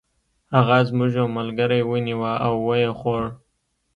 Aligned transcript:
هغه 0.55 0.77
زموږ 0.89 1.11
یو 1.19 1.27
ملګری 1.37 1.81
ونیوه 1.85 2.33
او 2.45 2.53
و 2.65 2.71
یې 2.83 2.91
خوړ. 2.99 3.23